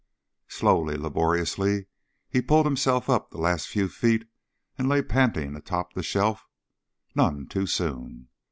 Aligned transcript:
Slowly, 0.47 0.97
laboriously 0.97 1.85
he 2.27 2.41
pulled 2.41 2.65
himself 2.65 3.07
up 3.07 3.29
the 3.29 3.37
last 3.37 3.67
few 3.67 3.87
feet 3.87 4.27
and 4.75 4.89
lay 4.89 5.03
panting 5.03 5.55
atop 5.55 5.93
the 5.93 6.01
shelf, 6.01 6.49
none 7.13 7.45
too 7.45 7.67
soon. 7.67 8.27